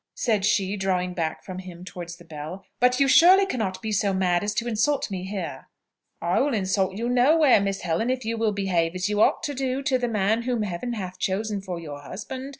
said 0.15 0.43
she 0.43 0.75
drawing 0.75 1.13
back 1.13 1.43
from 1.45 1.59
him 1.59 1.85
towards 1.85 2.15
the 2.15 2.25
bell. 2.25 2.65
"But 2.79 2.99
you 2.99 3.07
surely 3.07 3.45
cannot 3.45 3.83
be 3.83 3.91
so 3.91 4.15
mad 4.15 4.43
as 4.43 4.55
to 4.55 4.67
insult 4.67 5.11
me 5.11 5.25
here!" 5.25 5.67
"I 6.19 6.39
will 6.39 6.55
insult 6.55 6.97
you 6.97 7.07
nowhere, 7.07 7.61
Miss 7.61 7.81
Helen, 7.81 8.09
if 8.09 8.25
you 8.25 8.35
will 8.35 8.51
behave 8.51 8.95
as 8.95 9.09
you 9.09 9.21
ought 9.21 9.43
to 9.43 9.53
do 9.53 9.83
to 9.83 9.99
the 9.99 10.07
man 10.07 10.41
whom 10.41 10.63
Heaven 10.63 10.93
hath 10.93 11.19
chosen 11.19 11.61
for 11.61 11.79
your 11.79 12.01
husband. 12.01 12.49